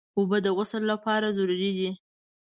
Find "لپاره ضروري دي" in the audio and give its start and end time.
0.91-1.89